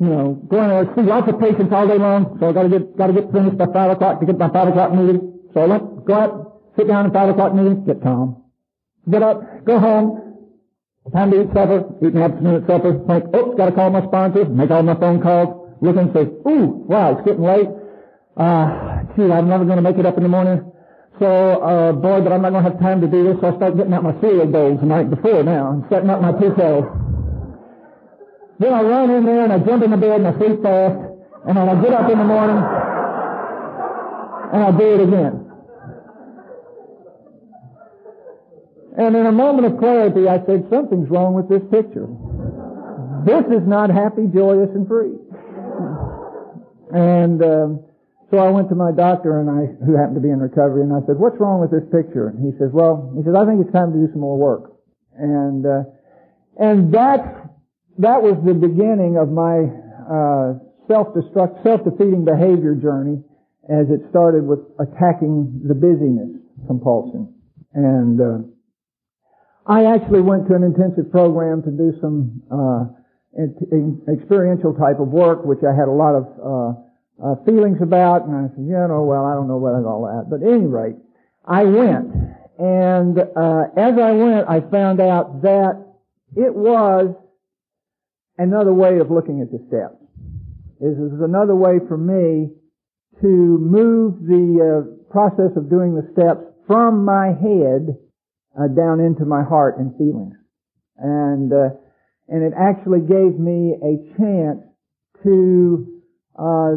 you 0.00 0.06
know, 0.06 0.34
go 0.48 0.62
in 0.62 0.68
there, 0.68 0.94
see 0.94 1.02
lots 1.02 1.28
of 1.28 1.40
patients 1.40 1.72
all 1.72 1.88
day 1.88 1.98
long, 1.98 2.36
so 2.38 2.48
I 2.48 2.52
gotta 2.52 2.68
get, 2.68 2.96
gotta 2.96 3.12
get 3.12 3.32
finished 3.32 3.58
by 3.58 3.66
five 3.66 3.90
o'clock 3.90 4.20
to 4.20 4.26
get 4.26 4.38
my 4.38 4.48
five 4.48 4.68
o'clock 4.68 4.92
meeting. 4.94 5.40
So 5.54 5.60
I 5.62 5.66
went, 5.66 6.04
go 6.06 6.14
out, 6.14 6.60
sit 6.76 6.86
down 6.86 7.06
at 7.06 7.12
five 7.12 7.28
o'clock 7.30 7.54
meeting, 7.54 7.84
get 7.84 8.02
calm. 8.02 8.44
Get 9.10 9.22
up, 9.22 9.64
go 9.64 9.78
home, 9.80 10.36
time 11.12 11.30
to 11.32 11.42
eat 11.42 11.48
supper, 11.54 11.84
eat 12.02 12.12
an 12.14 12.22
afternoon 12.22 12.64
supper, 12.66 12.92
think, 13.06 13.34
oops, 13.34 13.56
gotta 13.56 13.72
call 13.72 13.90
my 13.90 14.06
sponsor, 14.06 14.44
make 14.44 14.70
all 14.70 14.82
my 14.82 14.94
phone 14.94 15.20
calls, 15.20 15.76
look 15.80 15.96
and 15.96 16.12
say, 16.12 16.22
ooh, 16.48 16.84
wow, 16.86 17.12
it's 17.16 17.26
getting 17.26 17.42
late. 17.42 17.68
uh, 18.36 18.97
I'm 19.26 19.48
never 19.48 19.64
going 19.64 19.76
to 19.76 19.82
make 19.82 19.98
it 19.98 20.06
up 20.06 20.16
in 20.16 20.22
the 20.22 20.28
morning. 20.28 20.70
So, 21.18 21.26
uh, 21.26 21.92
boy, 21.92 22.20
but 22.20 22.32
I'm 22.32 22.42
not 22.42 22.50
going 22.50 22.62
to 22.62 22.70
have 22.70 22.78
time 22.78 23.00
to 23.00 23.08
do 23.08 23.24
this, 23.24 23.40
so 23.40 23.50
I 23.50 23.56
start 23.56 23.76
getting 23.76 23.92
out 23.92 24.04
my 24.04 24.14
cereal 24.20 24.46
bowls 24.46 24.78
the 24.78 24.86
night 24.86 25.10
before 25.10 25.42
now 25.42 25.72
and 25.72 25.84
setting 25.90 26.10
up 26.10 26.22
my 26.22 26.30
toothpaste. 26.32 26.86
Then 28.60 28.72
I 28.72 28.82
run 28.82 29.10
in 29.10 29.24
there 29.24 29.42
and 29.42 29.52
I 29.52 29.58
jump 29.58 29.82
in 29.82 29.90
the 29.90 29.96
bed 29.96 30.22
and 30.22 30.28
I 30.28 30.38
sleep 30.38 30.62
fast, 30.62 30.94
and 31.46 31.56
then 31.58 31.68
I 31.68 31.74
get 31.82 31.92
up 31.92 32.10
in 32.10 32.18
the 32.18 32.24
morning 32.24 32.62
and 34.54 34.62
I 34.62 34.70
do 34.70 34.94
it 34.94 35.00
again. 35.02 35.44
And 38.98 39.14
in 39.14 39.26
a 39.26 39.32
moment 39.32 39.66
of 39.66 39.78
clarity, 39.78 40.28
I 40.28 40.44
said, 40.46 40.66
something's 40.70 41.08
wrong 41.08 41.34
with 41.34 41.48
this 41.48 41.62
picture. 41.70 42.06
This 43.26 43.46
is 43.46 43.66
not 43.66 43.90
happy, 43.90 44.26
joyous, 44.26 44.70
and 44.74 44.86
free. 44.88 45.14
And 46.90 47.42
um, 47.42 47.84
so 48.30 48.36
I 48.38 48.50
went 48.50 48.68
to 48.68 48.74
my 48.74 48.92
doctor 48.92 49.40
and 49.40 49.48
I, 49.48 49.72
who 49.84 49.96
happened 49.96 50.16
to 50.16 50.20
be 50.20 50.28
in 50.28 50.38
recovery, 50.38 50.82
and 50.82 50.92
I 50.92 51.00
said, 51.06 51.16
"What's 51.18 51.40
wrong 51.40 51.60
with 51.60 51.70
this 51.72 51.88
picture?" 51.88 52.28
And 52.28 52.44
he 52.44 52.52
says, 52.58 52.68
"Well, 52.72 53.12
he 53.16 53.24
says 53.24 53.34
I 53.34 53.46
think 53.46 53.64
it's 53.64 53.72
time 53.72 53.92
to 53.92 53.98
do 53.98 54.08
some 54.12 54.20
more 54.20 54.36
work." 54.36 54.76
And 55.16 55.64
uh, 55.64 55.88
and 56.60 56.92
that 56.92 57.48
that 57.98 58.20
was 58.20 58.36
the 58.44 58.52
beginning 58.52 59.16
of 59.16 59.32
my 59.32 59.64
uh, 60.08 60.60
self-destruct, 60.86 61.64
self-defeating 61.64 62.24
behavior 62.24 62.74
journey, 62.74 63.24
as 63.68 63.88
it 63.88 64.04
started 64.10 64.44
with 64.44 64.60
attacking 64.78 65.64
the 65.64 65.74
busyness 65.74 66.36
compulsion. 66.66 67.32
And 67.72 68.20
uh, 68.20 68.38
I 69.66 69.84
actually 69.84 70.20
went 70.20 70.48
to 70.48 70.54
an 70.54 70.64
intensive 70.64 71.10
program 71.10 71.62
to 71.62 71.70
do 71.70 71.92
some 72.00 72.42
uh, 72.52 72.92
experiential 74.12 74.74
type 74.74 75.00
of 75.00 75.08
work, 75.08 75.44
which 75.44 75.60
I 75.64 75.72
had 75.72 75.88
a 75.88 75.96
lot 75.96 76.14
of 76.14 76.24
uh, 77.22 77.34
feelings 77.44 77.78
about, 77.82 78.26
and 78.26 78.36
I 78.36 78.54
said, 78.54 78.64
you 78.64 78.78
know, 78.88 79.02
well, 79.02 79.24
I 79.24 79.34
don't 79.34 79.48
know 79.48 79.58
about 79.58 79.84
all 79.84 80.06
that. 80.06 80.30
But 80.30 80.46
at 80.46 80.52
any 80.52 80.66
rate, 80.66 80.96
I 81.44 81.64
went, 81.64 82.14
and 82.58 83.18
uh, 83.18 83.62
as 83.76 83.98
I 83.98 84.12
went, 84.12 84.48
I 84.48 84.60
found 84.70 85.00
out 85.00 85.42
that 85.42 85.84
it 86.36 86.54
was 86.54 87.14
another 88.36 88.72
way 88.72 88.98
of 88.98 89.10
looking 89.10 89.40
at 89.40 89.50
the 89.50 89.58
steps. 89.66 89.98
This 90.80 90.94
is 90.94 91.20
another 91.20 91.56
way 91.56 91.80
for 91.88 91.96
me 91.96 92.54
to 93.20 93.26
move 93.26 94.22
the 94.22 94.62
uh, 94.62 95.10
process 95.10 95.56
of 95.56 95.68
doing 95.68 95.94
the 95.94 96.06
steps 96.12 96.46
from 96.66 97.04
my 97.04 97.34
head 97.34 97.98
uh, 98.54 98.68
down 98.68 99.00
into 99.00 99.24
my 99.24 99.42
heart 99.42 99.78
and 99.78 99.96
feelings, 99.98 100.34
and 100.96 101.52
uh, 101.52 101.70
and 102.28 102.44
it 102.44 102.52
actually 102.56 103.00
gave 103.00 103.38
me 103.38 103.74
a 103.82 104.18
chance 104.18 104.60
to 105.24 106.00
uh, 106.38 106.76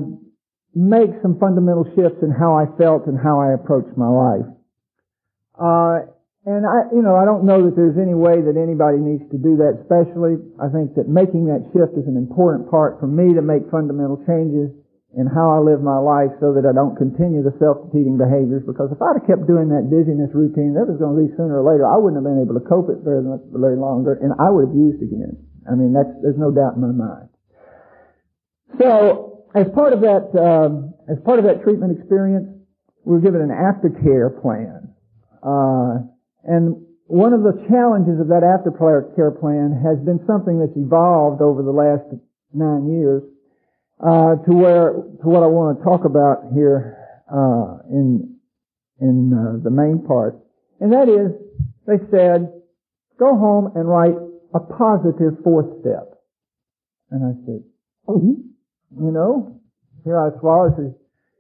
make 0.74 1.12
some 1.22 1.38
fundamental 1.40 1.84
shifts 1.96 2.24
in 2.24 2.32
how 2.32 2.56
I 2.56 2.66
felt 2.80 3.08
and 3.08 3.20
how 3.20 3.40
I 3.40 3.54
approached 3.54 3.96
my 3.98 4.08
life. 4.08 4.48
Uh, 5.60 6.12
and 6.42 6.66
I, 6.66 6.90
you 6.90 7.06
know, 7.06 7.14
I 7.14 7.28
don't 7.28 7.46
know 7.46 7.70
that 7.70 7.78
there's 7.78 8.02
any 8.02 8.18
way 8.18 8.42
that 8.42 8.58
anybody 8.58 8.98
needs 8.98 9.22
to 9.30 9.38
do 9.38 9.62
that 9.62 9.86
specially. 9.86 10.42
I 10.58 10.74
think 10.74 10.98
that 10.98 11.06
making 11.06 11.46
that 11.54 11.70
shift 11.70 11.94
is 11.94 12.10
an 12.10 12.18
important 12.18 12.66
part 12.72 12.98
for 12.98 13.06
me 13.06 13.38
to 13.38 13.46
make 13.46 13.70
fundamental 13.70 14.18
changes 14.26 14.74
in 15.14 15.28
how 15.28 15.54
I 15.54 15.60
live 15.60 15.84
my 15.84 16.00
life 16.00 16.32
so 16.40 16.56
that 16.56 16.64
I 16.66 16.74
don't 16.74 16.96
continue 16.96 17.44
the 17.44 17.54
self-defeating 17.60 18.16
behaviors 18.16 18.64
because 18.64 18.90
if 18.96 18.98
I'd 19.04 19.22
have 19.22 19.28
kept 19.28 19.44
doing 19.46 19.70
that 19.70 19.92
busyness 19.92 20.32
routine, 20.34 20.74
that 20.80 20.88
was 20.88 20.98
going 20.98 21.14
to 21.14 21.22
be 21.28 21.30
sooner 21.36 21.62
or 21.62 21.68
later, 21.68 21.84
I 21.84 22.00
wouldn't 22.00 22.18
have 22.18 22.26
been 22.26 22.40
able 22.40 22.56
to 22.58 22.64
cope 22.64 22.90
it 22.90 23.04
very 23.04 23.22
much, 23.22 23.44
very 23.52 23.76
longer 23.76 24.18
and 24.18 24.34
I 24.40 24.50
would 24.50 24.72
have 24.72 24.74
used 24.74 25.04
again. 25.04 25.36
I 25.70 25.78
mean, 25.78 25.94
that's, 25.94 26.10
there's 26.26 26.40
no 26.42 26.50
doubt 26.50 26.80
in 26.80 26.82
my 26.82 26.96
mind. 26.96 27.30
So, 28.80 29.31
as 29.54 29.68
part 29.74 29.94
of 29.94 30.02
that, 30.02 30.32
um, 30.38 30.94
as 31.10 31.18
part 31.26 31.40
of 31.40 31.46
that 31.46 31.64
treatment 31.64 31.98
experience, 31.98 32.48
we 33.04 33.16
were 33.16 33.22
given 33.22 33.42
an 33.42 33.50
aftercare 33.50 34.30
plan. 34.42 34.94
Uh, 35.44 36.08
and 36.44 36.86
one 37.06 37.34
of 37.34 37.42
the 37.44 37.66
challenges 37.68 38.22
of 38.22 38.28
that 38.30 38.44
aftercare 38.44 39.38
plan 39.40 39.76
has 39.84 40.00
been 40.06 40.24
something 40.26 40.60
that's 40.60 40.78
evolved 40.78 41.42
over 41.42 41.64
the 41.64 41.72
last 41.72 42.08
nine 42.54 42.88
years 42.88 43.24
uh, 44.00 44.36
to 44.48 44.52
where 44.54 44.94
to 44.94 45.26
what 45.28 45.44
I 45.44 45.48
want 45.48 45.78
to 45.78 45.84
talk 45.84 46.06
about 46.06 46.54
here 46.54 46.98
uh, 47.28 47.84
in 47.90 48.38
in 49.00 49.34
uh, 49.34 49.64
the 49.64 49.72
main 49.72 50.06
part, 50.06 50.38
and 50.80 50.94
that 50.94 51.10
is 51.10 51.34
they 51.88 51.98
said, 52.12 52.54
go 53.20 53.36
home 53.38 53.72
and 53.76 53.88
write 53.88 54.16
a 54.54 54.60
positive 54.60 55.44
fourth 55.44 55.82
step. 55.82 56.22
And 57.10 57.26
I 57.26 57.46
said, 57.46 57.64
oh, 58.08 58.38
you 58.98 59.12
know, 59.12 59.62
here 60.04 60.20
I 60.20 60.34
swallow. 60.40 60.74
Says, 60.76 60.94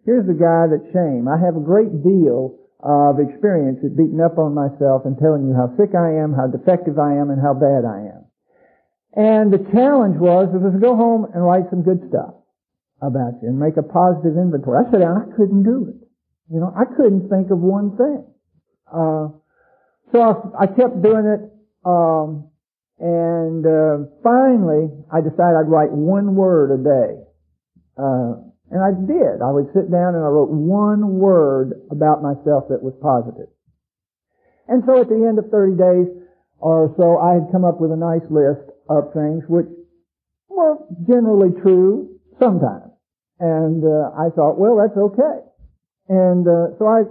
here's 0.05 0.27
the 0.27 0.37
guy 0.37 0.69
that's 0.69 0.87
shame. 0.93 1.27
I 1.27 1.37
have 1.39 1.55
a 1.55 1.63
great 1.63 1.91
deal 2.03 2.57
of 2.81 3.21
experience 3.21 3.79
at 3.85 3.95
beating 3.95 4.21
up 4.21 4.37
on 4.37 4.57
myself 4.57 5.05
and 5.05 5.17
telling 5.17 5.45
you 5.45 5.53
how 5.53 5.69
sick 5.77 5.93
I 5.93 6.17
am, 6.21 6.33
how 6.33 6.49
defective 6.49 6.97
I 6.97 7.13
am, 7.21 7.29
and 7.29 7.37
how 7.41 7.53
bad 7.53 7.85
I 7.85 8.09
am. 8.09 8.21
And 9.13 9.53
the 9.53 9.61
challenge 9.71 10.17
was, 10.17 10.49
was 10.49 10.73
to 10.73 10.79
go 10.79 10.95
home 10.95 11.27
and 11.33 11.43
write 11.43 11.69
some 11.69 11.83
good 11.83 11.99
stuff 12.09 12.33
about 13.01 13.41
you 13.41 13.49
and 13.49 13.59
make 13.59 13.77
a 13.77 13.83
positive 13.83 14.37
inventory. 14.37 14.81
I 14.81 14.89
said, 14.89 15.01
I 15.01 15.29
couldn't 15.35 15.63
do 15.63 15.89
it. 15.89 15.99
You 16.49 16.59
know, 16.59 16.73
I 16.73 16.85
couldn't 16.85 17.29
think 17.29 17.51
of 17.51 17.59
one 17.59 17.97
thing. 17.97 18.25
Uh, 18.87 19.35
so 20.11 20.17
I, 20.19 20.63
I, 20.63 20.67
kept 20.67 21.01
doing 21.01 21.25
it, 21.25 21.41
um, 21.85 22.49
and 22.99 23.63
uh, 23.65 24.11
finally 24.21 24.91
I 25.07 25.21
decided 25.21 25.55
I'd 25.55 25.71
write 25.71 25.91
one 25.91 26.35
word 26.35 26.75
a 26.75 26.83
day. 26.83 27.23
Uh, 28.01 28.41
and 28.71 28.81
I 28.81 28.95
did. 28.95 29.43
I 29.43 29.51
would 29.51 29.67
sit 29.73 29.91
down 29.91 30.15
and 30.15 30.23
I 30.23 30.31
wrote 30.31 30.49
one 30.49 31.19
word 31.19 31.73
about 31.91 32.23
myself 32.23 32.69
that 32.69 32.81
was 32.81 32.95
positive. 33.01 33.51
And 34.67 34.81
so 34.87 35.01
at 35.01 35.09
the 35.09 35.27
end 35.27 35.37
of 35.37 35.51
30 35.51 35.75
days 35.75 36.07
or 36.57 36.93
so, 36.97 37.19
I 37.19 37.35
had 37.35 37.51
come 37.51 37.65
up 37.65 37.81
with 37.81 37.91
a 37.91 37.99
nice 37.99 38.23
list 38.31 38.63
of 38.89 39.11
things 39.13 39.43
which 39.47 39.67
were 40.47 40.77
generally 41.05 41.51
true 41.61 42.17
sometimes. 42.39 42.89
And 43.39 43.83
uh, 43.83 44.15
I 44.15 44.29
thought, 44.31 44.57
well, 44.57 44.79
that's 44.79 44.97
okay. 44.97 45.43
And 46.07 46.47
uh, 46.47 46.77
so 46.79 46.87
I 46.87 47.03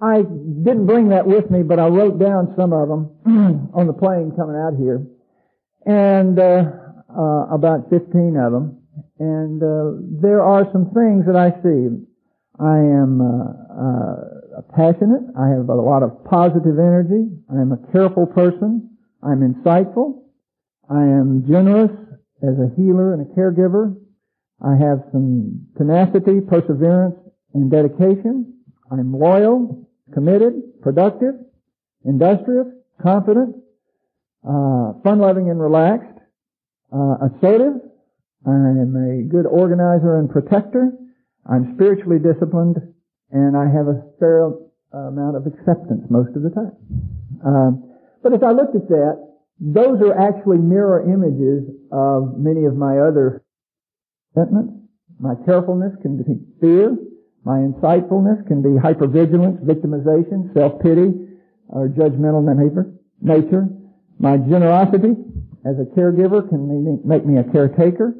I 0.00 0.20
didn't 0.20 0.86
bring 0.86 1.08
that 1.08 1.26
with 1.26 1.50
me, 1.50 1.62
but 1.62 1.78
I 1.78 1.86
wrote 1.86 2.18
down 2.18 2.52
some 2.54 2.74
of 2.74 2.88
them 2.88 3.16
on 3.74 3.86
the 3.86 3.94
plane 3.94 4.32
coming 4.36 4.56
out 4.56 4.76
here, 4.76 5.06
and 5.86 6.38
uh, 6.38 6.64
uh 7.08 7.54
about 7.54 7.88
15 7.88 8.36
of 8.36 8.52
them. 8.52 8.82
And 9.18 9.62
uh, 9.62 10.02
there 10.20 10.42
are 10.42 10.68
some 10.72 10.90
things 10.92 11.24
that 11.26 11.36
I 11.36 11.50
see. 11.62 12.04
I 12.58 12.78
am 12.78 13.20
uh, 13.20 14.58
uh, 14.58 14.62
passionate. 14.74 15.24
I 15.38 15.48
have 15.48 15.68
a 15.68 15.74
lot 15.74 16.02
of 16.02 16.24
positive 16.24 16.78
energy. 16.78 17.28
I 17.50 17.60
am 17.60 17.72
a 17.72 17.92
careful 17.92 18.26
person. 18.26 18.96
I'm 19.22 19.40
insightful. 19.40 20.22
I 20.88 21.02
am 21.02 21.44
generous 21.48 21.90
as 22.42 22.54
a 22.58 22.70
healer 22.76 23.14
and 23.14 23.22
a 23.22 23.34
caregiver. 23.34 23.96
I 24.62 24.76
have 24.76 25.04
some 25.12 25.66
tenacity, 25.76 26.40
perseverance, 26.40 27.16
and 27.54 27.70
dedication. 27.70 28.54
I'm 28.90 29.12
loyal, 29.12 29.86
committed, 30.14 30.80
productive, 30.80 31.34
industrious, 32.04 32.68
confident, 33.02 33.56
uh, 34.48 34.92
fun-loving 35.02 35.50
and 35.50 35.60
relaxed, 35.60 36.18
uh, 36.92 37.16
assertive, 37.26 37.80
I 38.46 38.54
am 38.54 38.94
a 38.94 39.22
good 39.28 39.46
organizer 39.46 40.18
and 40.18 40.30
protector. 40.30 40.92
I'm 41.50 41.74
spiritually 41.74 42.18
disciplined, 42.18 42.76
and 43.30 43.56
I 43.56 43.66
have 43.66 43.88
a 43.88 44.02
fair 44.20 44.50
amount 44.92 45.36
of 45.36 45.46
acceptance 45.46 46.06
most 46.10 46.36
of 46.36 46.42
the 46.42 46.50
time. 46.50 46.72
Uh, 47.44 47.70
but 48.22 48.32
as 48.32 48.42
I 48.42 48.52
looked 48.52 48.76
at 48.76 48.88
that, 48.88 49.18
those 49.58 50.00
are 50.00 50.14
actually 50.18 50.58
mirror 50.58 51.02
images 51.02 51.68
of 51.90 52.38
many 52.38 52.66
of 52.66 52.76
my 52.76 52.98
other 52.98 53.42
sentiments. 54.34 54.74
My 55.18 55.34
carefulness 55.44 55.92
can 56.02 56.16
be 56.16 56.24
fear. 56.60 56.96
My 57.44 57.58
insightfulness 57.58 58.46
can 58.46 58.62
be 58.62 58.78
hypervigilance, 58.78 59.64
victimization, 59.64 60.52
self-pity, 60.54 61.14
or 61.68 61.88
judgmental 61.88 62.44
nature. 63.22 63.70
My 64.18 64.36
generosity 64.36 65.16
as 65.64 65.76
a 65.78 65.84
caregiver 65.98 66.48
can 66.48 67.00
make 67.04 67.24
me 67.24 67.38
a 67.38 67.44
caretaker. 67.44 68.14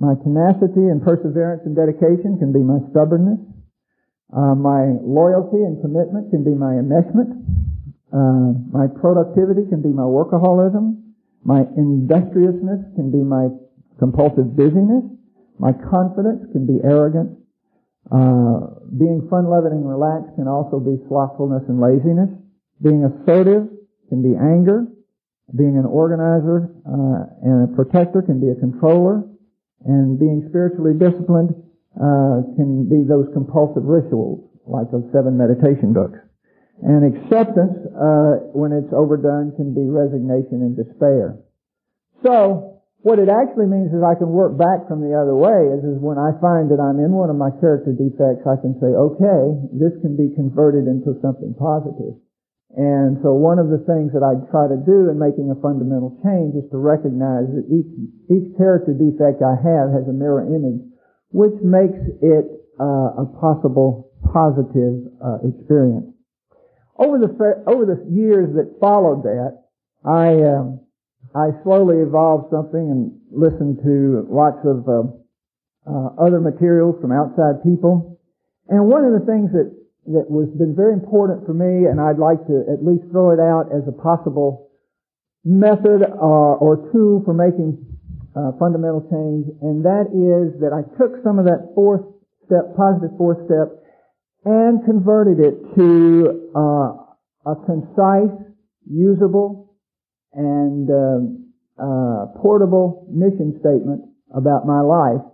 My 0.00 0.14
tenacity 0.22 0.86
and 0.86 1.02
perseverance 1.02 1.62
and 1.66 1.74
dedication 1.74 2.38
can 2.38 2.52
be 2.52 2.62
my 2.62 2.78
stubbornness. 2.90 3.42
Uh, 4.30 4.54
my 4.54 4.94
loyalty 5.02 5.58
and 5.58 5.82
commitment 5.82 6.30
can 6.30 6.44
be 6.44 6.54
my 6.54 6.78
enmeshment. 6.78 7.34
Uh, 8.14 8.54
my 8.70 8.86
productivity 8.86 9.66
can 9.66 9.82
be 9.82 9.88
my 9.90 10.06
workaholism. 10.06 11.02
My 11.42 11.66
industriousness 11.76 12.94
can 12.94 13.10
be 13.10 13.26
my 13.26 13.50
compulsive 13.98 14.54
busyness. 14.54 15.02
My 15.58 15.72
confidence 15.72 16.46
can 16.52 16.66
be 16.66 16.78
arrogance. 16.84 17.34
Uh, 18.06 18.78
being 18.94 19.26
fun-loving 19.28 19.72
and 19.72 19.88
relaxed 19.88 20.30
can 20.36 20.46
also 20.46 20.78
be 20.78 20.94
slothfulness 21.08 21.66
and 21.68 21.80
laziness. 21.80 22.30
Being 22.80 23.02
assertive 23.02 23.66
can 24.08 24.22
be 24.22 24.38
anger. 24.38 24.86
Being 25.56 25.76
an 25.76 25.86
organizer 25.86 26.70
uh, 26.86 27.26
and 27.42 27.66
a 27.66 27.74
protector 27.74 28.22
can 28.22 28.38
be 28.38 28.50
a 28.50 28.54
controller 28.54 29.24
and 29.88 30.20
being 30.20 30.44
spiritually 30.52 30.92
disciplined 30.92 31.56
uh, 31.96 32.44
can 32.60 32.84
be 32.84 33.08
those 33.08 33.26
compulsive 33.32 33.88
rituals, 33.88 34.44
like 34.68 34.92
those 34.92 35.08
seven 35.16 35.40
meditation 35.40 35.96
books. 35.96 36.20
And 36.84 37.08
acceptance, 37.08 37.88
uh, 37.96 38.52
when 38.54 38.70
it's 38.70 38.92
overdone, 38.92 39.56
can 39.56 39.74
be 39.74 39.88
resignation 39.88 40.62
and 40.62 40.76
despair. 40.76 41.40
So, 42.22 42.84
what 43.00 43.18
it 43.18 43.32
actually 43.32 43.66
means 43.66 43.90
is 43.90 44.04
I 44.04 44.14
can 44.14 44.30
work 44.30 44.58
back 44.58 44.86
from 44.86 45.00
the 45.00 45.16
other 45.16 45.34
way 45.34 45.72
is, 45.72 45.82
is 45.82 45.98
when 45.98 46.18
I 46.18 46.36
find 46.38 46.68
that 46.70 46.82
I'm 46.82 47.00
in 47.00 47.14
one 47.14 47.30
of 47.30 47.38
my 47.38 47.50
character 47.56 47.96
defects, 47.96 48.44
I 48.44 48.60
can 48.60 48.76
say, 48.78 48.90
okay, 48.92 49.42
this 49.72 49.94
can 50.02 50.18
be 50.18 50.34
converted 50.34 50.84
into 50.86 51.16
something 51.22 51.54
positive. 51.56 52.18
And 52.78 53.18
so 53.26 53.34
one 53.34 53.58
of 53.58 53.74
the 53.74 53.82
things 53.90 54.14
that 54.14 54.22
I 54.22 54.38
try 54.54 54.70
to 54.70 54.78
do 54.78 55.10
in 55.10 55.18
making 55.18 55.50
a 55.50 55.58
fundamental 55.58 56.14
change 56.22 56.54
is 56.54 56.62
to 56.70 56.78
recognize 56.78 57.50
that 57.50 57.66
each, 57.66 57.90
each 58.30 58.54
character 58.54 58.94
defect 58.94 59.42
I 59.42 59.58
have 59.58 59.90
has 59.90 60.06
a 60.06 60.14
mirror 60.14 60.46
image, 60.46 60.86
which 61.34 61.58
makes 61.58 61.98
it 62.22 62.46
uh, 62.78 63.18
a 63.18 63.26
possible 63.42 64.14
positive 64.30 65.10
uh, 65.18 65.42
experience. 65.42 66.14
Over 66.94 67.18
the 67.18 67.30
over 67.66 67.82
the 67.82 67.98
years 68.14 68.54
that 68.54 68.78
followed 68.78 69.26
that, 69.26 69.58
I 70.06 70.38
um, 70.46 70.86
I 71.34 71.50
slowly 71.66 71.98
evolved 71.98 72.54
something 72.54 72.78
and 72.78 73.10
listened 73.34 73.82
to 73.82 74.26
lots 74.30 74.62
of 74.62 74.86
uh, 74.86 75.02
uh, 75.82 76.08
other 76.14 76.38
materials 76.38 76.94
from 77.00 77.10
outside 77.10 77.62
people. 77.66 78.20
And 78.68 78.86
one 78.86 79.04
of 79.04 79.18
the 79.18 79.26
things 79.26 79.50
that 79.50 79.77
that 80.12 80.30
was 80.32 80.48
been 80.56 80.74
very 80.74 80.92
important 80.92 81.44
for 81.44 81.52
me, 81.52 81.84
and 81.84 82.00
I'd 82.00 82.18
like 82.18 82.40
to 82.48 82.64
at 82.72 82.80
least 82.80 83.04
throw 83.12 83.30
it 83.36 83.40
out 83.40 83.68
as 83.68 83.84
a 83.84 83.92
possible 83.92 84.70
method 85.44 86.02
uh, 86.02 86.60
or 86.60 86.88
tool 86.92 87.22
for 87.24 87.32
making 87.32 87.76
uh, 88.36 88.52
fundamental 88.58 89.04
change, 89.08 89.48
and 89.60 89.84
that 89.84 90.08
is 90.12 90.56
that 90.60 90.72
I 90.72 90.84
took 90.96 91.20
some 91.24 91.38
of 91.38 91.44
that 91.44 91.72
fourth 91.74 92.04
step, 92.46 92.72
positive 92.76 93.12
fourth 93.16 93.44
step, 93.44 93.68
and 94.44 94.84
converted 94.84 95.40
it 95.40 95.56
to 95.76 96.50
uh, 96.56 97.52
a 97.52 97.54
concise, 97.64 98.32
usable, 98.88 99.76
and 100.32 100.88
um, 100.90 101.52
uh, 101.78 102.32
portable 102.40 103.06
mission 103.10 103.56
statement 103.60 104.02
about 104.34 104.66
my 104.66 104.80
life 104.80 105.24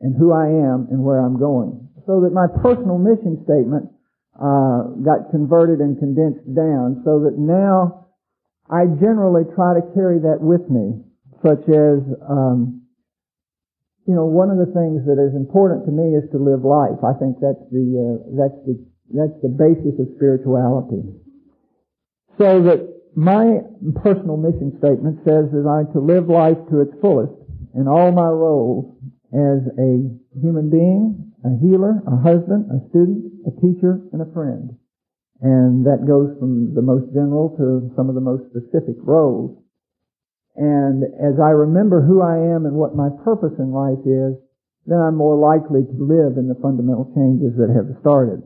and 0.00 0.16
who 0.16 0.32
I 0.32 0.46
am 0.46 0.88
and 0.90 1.02
where 1.04 1.20
I'm 1.20 1.38
going. 1.38 1.88
So 2.06 2.22
that 2.26 2.34
my 2.34 2.46
personal 2.62 2.98
mission 2.98 3.38
statement 3.44 3.91
uh, 4.40 4.96
got 5.04 5.30
converted 5.30 5.80
and 5.80 5.98
condensed 5.98 6.46
down 6.54 7.02
so 7.04 7.20
that 7.20 7.36
now 7.36 8.06
I 8.70 8.86
generally 8.86 9.44
try 9.54 9.74
to 9.74 9.84
carry 9.92 10.18
that 10.20 10.40
with 10.40 10.64
me, 10.70 11.04
such 11.44 11.60
as, 11.68 12.00
um, 12.24 12.82
you 14.06 14.14
know, 14.14 14.24
one 14.24 14.50
of 14.50 14.56
the 14.56 14.72
things 14.72 15.04
that 15.04 15.20
is 15.20 15.36
important 15.36 15.84
to 15.84 15.92
me 15.92 16.16
is 16.16 16.24
to 16.32 16.38
live 16.38 16.64
life. 16.64 17.04
I 17.04 17.12
think 17.20 17.36
that's 17.38 17.60
the 17.70 17.86
uh, 17.92 18.16
that's 18.32 18.58
the 18.64 18.74
that's 19.12 19.36
the 19.42 19.52
basis 19.52 20.00
of 20.00 20.08
spirituality. 20.16 21.04
So 22.38 22.62
that 22.64 22.88
my 23.14 23.60
personal 24.02 24.36
mission 24.38 24.72
statement 24.78 25.20
says 25.24 25.52
that 25.52 25.68
I 25.68 25.84
to 25.92 26.00
live 26.00 26.28
life 26.28 26.56
to 26.70 26.80
its 26.80 26.92
fullest 27.00 27.36
in 27.74 27.86
all 27.86 28.10
my 28.12 28.28
roles 28.28 28.96
as 29.32 29.68
a 29.76 30.08
human 30.40 30.70
being, 30.70 31.31
a 31.44 31.50
healer, 31.58 32.02
a 32.06 32.16
husband, 32.22 32.70
a 32.70 32.78
student, 32.90 33.32
a 33.46 33.52
teacher, 33.60 33.98
and 34.12 34.22
a 34.22 34.32
friend. 34.32 34.78
And 35.42 35.86
that 35.86 36.06
goes 36.06 36.38
from 36.38 36.74
the 36.74 36.82
most 36.82 37.10
general 37.12 37.50
to 37.58 37.90
some 37.96 38.08
of 38.08 38.14
the 38.14 38.22
most 38.22 38.46
specific 38.54 38.94
roles. 39.02 39.58
And 40.54 41.02
as 41.02 41.40
I 41.42 41.50
remember 41.50 42.00
who 42.00 42.22
I 42.22 42.54
am 42.54 42.66
and 42.66 42.76
what 42.76 42.94
my 42.94 43.08
purpose 43.24 43.58
in 43.58 43.72
life 43.72 44.06
is, 44.06 44.38
then 44.86 44.98
I'm 44.98 45.16
more 45.16 45.34
likely 45.34 45.82
to 45.82 45.98
live 45.98 46.38
in 46.38 46.46
the 46.46 46.58
fundamental 46.62 47.10
changes 47.14 47.58
that 47.58 47.74
have 47.74 47.90
started. 48.00 48.42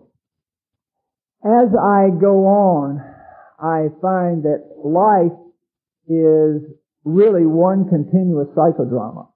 As 1.45 1.69
I 1.77 2.09
go 2.17 2.49
on, 2.49 3.01
I 3.61 3.89
find 4.01 4.45
that 4.45 4.65
life 4.81 5.37
is 6.09 6.63
really 7.05 7.47
one 7.47 7.89
continuous 7.89 8.49
psychodrama 8.57 9.29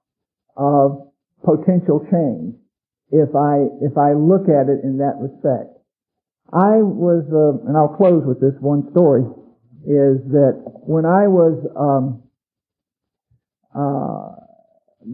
of 0.57 1.11
potential 1.43 2.05
change 2.11 2.55
if 3.11 3.35
I 3.35 3.67
if 3.83 3.97
I 3.99 4.15
look 4.15 4.47
at 4.47 4.71
it 4.71 4.83
in 4.83 4.97
that 5.03 5.19
respect. 5.19 5.77
I 6.51 6.83
was, 6.83 7.23
uh, 7.31 7.63
and 7.63 7.79
I'll 7.79 7.95
close 7.95 8.27
with 8.27 8.43
this 8.43 8.59
one 8.59 8.91
story, 8.91 9.23
is 9.87 10.19
that 10.35 10.59
when 10.83 11.07
I 11.07 11.31
was 11.31 11.55
um, 11.79 12.27
uh, 13.71 14.35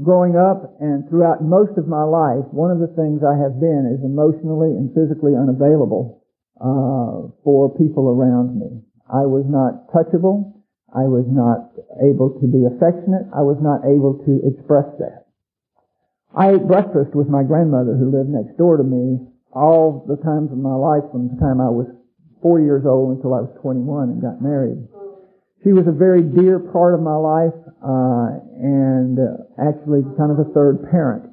growing 0.01 0.33
up 0.33 0.81
and 0.81 1.05
throughout 1.09 1.45
most 1.45 1.77
of 1.77 1.85
my 1.85 2.01
life, 2.01 2.41
one 2.49 2.73
of 2.73 2.81
the 2.81 2.89
things 2.97 3.21
I 3.21 3.37
have 3.37 3.61
been 3.61 3.85
is 3.85 4.01
emotionally 4.01 4.73
and 4.73 4.89
physically 4.97 5.37
unavailable 5.37 6.25
uh, 6.57 7.29
for 7.45 7.69
people 7.77 8.09
around 8.09 8.57
me. 8.57 8.81
I 9.05 9.29
was 9.29 9.45
not 9.45 9.93
touchable. 9.93 10.57
I 10.89 11.05
was 11.05 11.29
not 11.29 11.69
able 12.01 12.33
to 12.41 12.45
be 12.49 12.65
affectionate. 12.65 13.29
I 13.29 13.45
was 13.45 13.61
not 13.61 13.85
able 13.85 14.25
to 14.25 14.41
express 14.41 14.89
that. 14.97 15.26
I 16.37 16.53
ate 16.53 16.69
breakfast 16.69 17.17
with 17.17 17.33
my 17.33 17.41
grandmother 17.41 17.97
who 17.97 18.13
lived 18.13 18.29
next 18.29 18.61
door 18.61 18.77
to 18.77 18.85
me 18.85 19.25
all 19.49 20.05
the 20.05 20.21
times 20.21 20.53
of 20.53 20.61
my 20.61 20.77
life 20.77 21.01
from 21.09 21.33
the 21.33 21.37
time 21.41 21.57
I 21.57 21.73
was 21.73 21.89
four 22.45 22.61
years 22.61 22.85
old 22.85 23.17
until 23.17 23.33
I 23.33 23.41
was 23.41 23.49
21 23.65 24.13
and 24.13 24.21
got 24.21 24.37
married. 24.37 24.77
She 25.65 25.73
was 25.73 25.89
a 25.89 25.97
very 25.97 26.21
dear 26.21 26.61
part 26.61 26.93
of 26.93 27.01
my 27.01 27.17
life, 27.17 27.57
uh, 27.81 28.37
and 28.61 29.17
uh, 29.17 29.49
actually 29.57 30.05
kind 30.13 30.29
of 30.29 30.37
a 30.37 30.53
third 30.53 30.85
parent. 30.93 31.25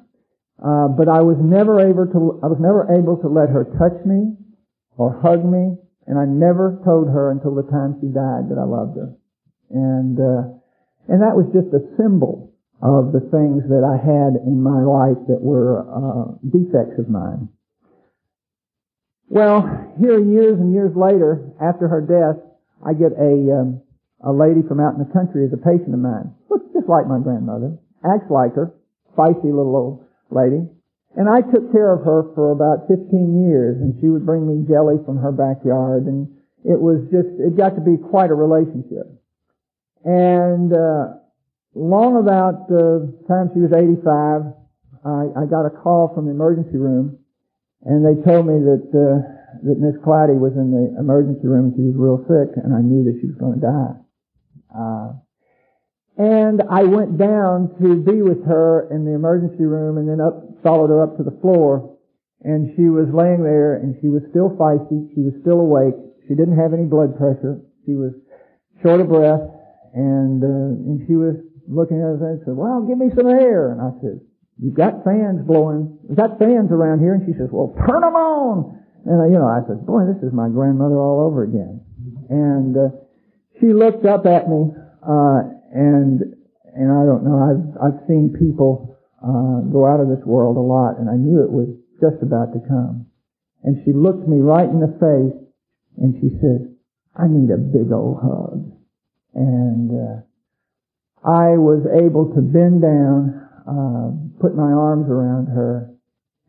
Uh, 0.57 0.89
but 0.89 1.05
I 1.05 1.21
was 1.21 1.37
never 1.37 1.77
able 1.77 2.09
to, 2.09 2.41
I 2.41 2.49
was 2.49 2.57
never 2.57 2.89
able 2.89 3.21
to 3.21 3.29
let 3.29 3.53
her 3.53 3.69
touch 3.77 4.01
me 4.09 4.33
or 4.97 5.21
hug 5.21 5.45
me, 5.45 5.77
and 6.09 6.17
I 6.17 6.25
never 6.25 6.81
told 6.81 7.13
her 7.13 7.29
until 7.29 7.53
the 7.53 7.69
time 7.69 8.01
she 8.01 8.09
died 8.09 8.49
that 8.49 8.57
I 8.57 8.65
loved 8.65 8.97
her. 8.97 9.13
And, 9.69 10.17
uh, 10.17 10.57
and 11.05 11.21
that 11.21 11.37
was 11.37 11.45
just 11.53 11.69
a 11.77 11.85
symbol 11.93 12.54
of 12.81 13.11
the 13.11 13.23
things 13.31 13.63
that 13.69 13.83
I 13.83 13.97
had 13.97 14.41
in 14.45 14.61
my 14.61 14.83
life 14.83 15.19
that 15.27 15.41
were 15.41 15.83
uh, 15.87 16.35
defects 16.43 16.99
of 16.99 17.09
mine. 17.09 17.49
Well, 19.27 19.65
here 19.99 20.19
years 20.19 20.59
and 20.59 20.73
years 20.73 20.95
later, 20.95 21.49
after 21.61 21.87
her 21.87 22.01
death, 22.01 22.41
I 22.85 22.93
get 22.93 23.17
a 23.17 23.33
um, 23.57 23.81
a 24.21 24.31
lady 24.31 24.61
from 24.67 24.79
out 24.79 24.93
in 24.93 25.01
the 25.01 25.13
country 25.13 25.45
as 25.45 25.53
a 25.53 25.57
patient 25.57 25.93
of 25.93 25.99
mine. 25.99 26.33
Looks 26.49 26.69
just 26.73 26.89
like 26.89 27.07
my 27.07 27.19
grandmother, 27.19 27.77
acts 28.05 28.29
like 28.29 28.55
her, 28.55 28.73
feisty 29.17 29.49
little 29.49 29.75
old 29.75 30.05
lady. 30.29 30.67
And 31.15 31.29
I 31.29 31.41
took 31.41 31.71
care 31.71 31.93
of 31.95 32.03
her 32.03 32.27
for 32.35 32.51
about 32.51 32.91
15 32.91 33.47
years, 33.47 33.79
and 33.79 33.95
she 34.01 34.09
would 34.09 34.25
bring 34.25 34.43
me 34.43 34.67
jelly 34.67 34.99
from 35.05 35.17
her 35.17 35.31
backyard, 35.31 36.07
and 36.07 36.27
it 36.65 36.75
was 36.75 37.07
just, 37.07 37.31
it 37.39 37.55
got 37.55 37.75
to 37.75 37.81
be 37.81 37.95
quite 37.95 38.31
a 38.31 38.35
relationship. 38.35 39.07
And 40.03 40.73
uh, 40.73 41.23
long 41.75 42.17
about 42.17 42.67
the 42.71 43.11
time 43.27 43.51
she 43.53 43.59
was 43.59 43.75
85, 43.75 44.55
I, 45.05 45.43
I 45.43 45.45
got 45.45 45.67
a 45.67 45.69
call 45.69 46.09
from 46.15 46.25
the 46.25 46.31
emergency 46.31 46.79
room, 46.79 47.19
and 47.83 48.01
they 48.01 48.17
told 48.23 48.47
me 48.47 48.57
that 48.63 48.87
uh, 48.89 49.35
that 49.63 49.77
Miss 49.77 49.95
Cloudy 50.03 50.33
was 50.33 50.55
in 50.57 50.71
the 50.71 50.99
emergency 50.99 51.47
room. 51.47 51.75
She 51.75 51.83
was 51.83 51.95
real 51.95 52.19
sick, 52.25 52.57
and 52.57 52.73
I 52.73 52.81
knew 52.81 53.05
that 53.05 53.19
she 53.21 53.27
was 53.27 53.37
going 53.37 53.59
to 53.59 53.63
die. 53.63 53.95
Uh, 54.73 55.09
and 56.17 56.63
I 56.71 56.83
went 56.83 57.19
down 57.19 57.75
to 57.83 57.99
be 57.99 58.23
with 58.23 58.43
her 58.47 58.87
in 58.89 59.05
the 59.05 59.13
emergency 59.13 59.67
room, 59.67 59.99
and 59.99 60.07
then 60.09 60.19
up 60.19 60.41
followed 60.63 60.89
her 60.89 61.03
up 61.03 61.17
to 61.17 61.23
the 61.23 61.37
floor. 61.43 61.91
And 62.41 62.73
she 62.75 62.89
was 62.89 63.09
laying 63.13 63.43
there, 63.43 63.77
and 63.77 63.95
she 64.01 64.07
was 64.07 64.21
still 64.29 64.49
feisty. 64.57 65.09
She 65.13 65.21
was 65.21 65.33
still 65.41 65.59
awake. 65.59 65.95
She 66.27 66.35
didn't 66.35 66.57
have 66.57 66.73
any 66.73 66.85
blood 66.85 67.17
pressure. 67.17 67.61
She 67.85 67.93
was 67.93 68.13
short 68.81 69.01
of 69.01 69.09
breath, 69.09 69.41
and 69.93 70.43
uh, 70.43 70.73
and 70.87 71.05
she 71.07 71.15
was 71.15 71.35
looking 71.67 72.01
at 72.01 72.15
us 72.15 72.21
and 72.21 72.41
said, 72.45 72.55
well, 72.55 72.81
give 72.81 72.97
me 72.97 73.09
some 73.15 73.27
air. 73.27 73.71
And 73.71 73.81
I 73.81 73.91
said, 74.01 74.21
you've 74.61 74.75
got 74.75 75.03
fans 75.03 75.45
blowing. 75.45 75.97
We've 76.03 76.17
got 76.17 76.39
fans 76.39 76.71
around 76.71 76.99
here. 76.99 77.13
And 77.13 77.25
she 77.25 77.33
says, 77.37 77.49
well, 77.51 77.75
turn 77.87 78.01
them 78.01 78.15
on. 78.15 78.81
And, 79.05 79.17
you 79.31 79.37
know, 79.37 79.45
I 79.45 79.61
said, 79.67 79.85
boy, 79.85 80.05
this 80.09 80.21
is 80.23 80.33
my 80.33 80.49
grandmother 80.49 80.97
all 80.97 81.25
over 81.25 81.43
again. 81.43 81.81
And, 82.29 82.75
uh, 82.75 82.89
she 83.59 83.71
looked 83.71 84.05
up 84.05 84.25
at 84.25 84.49
me, 84.49 84.67
uh, 84.99 85.39
and, 85.71 86.19
and 86.75 86.91
I 86.91 87.05
don't 87.07 87.23
know, 87.23 87.39
I've, 87.39 87.63
I've 87.79 87.99
seen 88.07 88.35
people, 88.37 88.97
uh, 89.23 89.63
go 89.71 89.87
out 89.87 90.01
of 90.01 90.09
this 90.09 90.25
world 90.25 90.57
a 90.57 90.59
lot, 90.59 90.99
and 90.99 91.09
I 91.09 91.15
knew 91.15 91.41
it 91.41 91.51
was 91.51 91.69
just 92.01 92.21
about 92.21 92.51
to 92.51 92.59
come. 92.67 93.07
And 93.63 93.81
she 93.85 93.93
looked 93.93 94.27
me 94.27 94.41
right 94.41 94.67
in 94.67 94.81
the 94.81 94.91
face, 94.99 95.39
and 95.97 96.15
she 96.19 96.35
said, 96.41 96.75
I 97.15 97.27
need 97.29 97.49
a 97.49 97.57
big 97.57 97.91
old 97.93 98.19
hug. 98.19 98.73
And, 99.33 99.91
uh, 99.91 100.21
I 101.25 101.57
was 101.57 101.81
able 101.89 102.29
to 102.37 102.41
bend 102.41 102.85
down, 102.85 103.33
uh, 103.65 104.13
put 104.37 104.55
my 104.55 104.69
arms 104.69 105.09
around 105.09 105.47
her, 105.47 105.89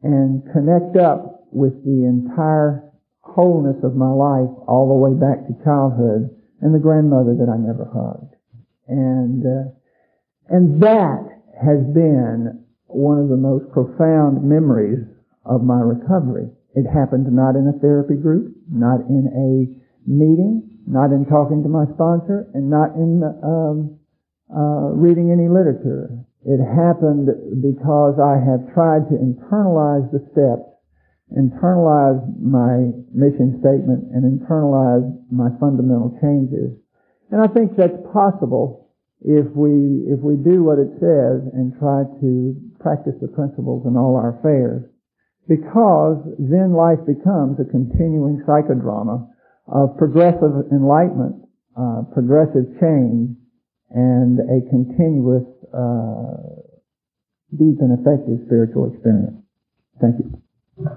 and 0.02 0.44
connect 0.52 0.96
up 1.00 1.48
with 1.50 1.72
the 1.84 2.04
entire 2.04 2.92
wholeness 3.20 3.80
of 3.82 3.96
my 3.96 4.12
life 4.12 4.52
all 4.68 4.92
the 4.92 5.00
way 5.00 5.16
back 5.16 5.48
to 5.48 5.64
childhood 5.64 6.28
and 6.60 6.74
the 6.74 6.78
grandmother 6.78 7.34
that 7.40 7.48
I 7.48 7.56
never 7.56 7.88
hugged. 7.88 8.36
And, 8.88 9.40
uh, 9.44 9.72
and 10.48 10.82
that 10.82 11.24
has 11.56 11.80
been 11.96 12.64
one 12.86 13.18
of 13.18 13.28
the 13.28 13.40
most 13.40 13.72
profound 13.72 14.44
memories 14.44 15.04
of 15.44 15.64
my 15.64 15.80
recovery. 15.80 16.52
It 16.74 16.84
happened 16.84 17.32
not 17.32 17.56
in 17.56 17.66
a 17.68 17.78
therapy 17.80 18.16
group, 18.16 18.54
not 18.70 19.00
in 19.08 19.24
a 19.32 20.08
meeting, 20.08 20.68
not 20.86 21.10
in 21.10 21.24
talking 21.24 21.62
to 21.62 21.68
my 21.68 21.84
sponsor, 21.94 22.46
and 22.52 22.68
not 22.68 22.94
in 22.94 23.24
um, 23.42 23.98
uh, 24.50 24.94
reading 24.94 25.30
any 25.30 25.48
literature. 25.48 26.10
It 26.46 26.62
happened 26.62 27.26
because 27.58 28.22
I 28.22 28.38
have 28.38 28.70
tried 28.74 29.10
to 29.10 29.18
internalize 29.18 30.06
the 30.14 30.22
steps, 30.30 30.66
internalize 31.34 32.22
my 32.38 32.94
mission 33.10 33.58
statement, 33.58 34.14
and 34.14 34.22
internalize 34.22 35.10
my 35.30 35.50
fundamental 35.58 36.14
changes. 36.22 36.78
And 37.30 37.42
I 37.42 37.48
think 37.50 37.74
that's 37.74 37.98
possible 38.12 38.86
if 39.22 39.46
we 39.56 40.06
if 40.06 40.20
we 40.20 40.36
do 40.36 40.62
what 40.62 40.78
it 40.78 40.94
says 41.02 41.42
and 41.50 41.74
try 41.80 42.06
to 42.22 42.54
practice 42.78 43.18
the 43.20 43.28
principles 43.28 43.82
in 43.86 43.96
all 43.96 44.14
our 44.14 44.38
affairs 44.38 44.86
because 45.48 46.18
then 46.38 46.74
life 46.74 46.98
becomes 47.06 47.58
a 47.58 47.70
continuing 47.70 48.42
psychodrama 48.46 49.26
of 49.68 49.96
progressive 49.96 50.70
enlightenment, 50.70 51.42
uh, 51.78 52.02
progressive 52.12 52.66
change, 52.80 53.34
and 53.90 54.38
a 54.40 54.68
continuous 54.68 55.46
uh, 55.72 56.60
deep 57.52 57.78
and 57.80 57.98
effective 57.98 58.44
spiritual 58.46 58.92
experience. 58.92 59.36
Thank 60.00 60.16
you. 60.18 60.96